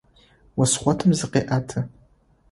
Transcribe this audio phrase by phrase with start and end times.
[0.61, 1.79] Ос хъотым зыкъеӏэты.